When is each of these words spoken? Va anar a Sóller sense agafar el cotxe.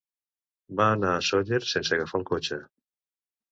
Va 0.79 0.87
anar 0.93 1.11
a 1.17 1.19
Sóller 1.29 1.61
sense 1.73 1.95
agafar 1.99 2.21
el 2.23 2.27
cotxe. 2.33 2.61